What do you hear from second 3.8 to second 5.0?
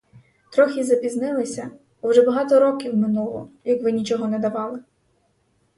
ви нічого не давали.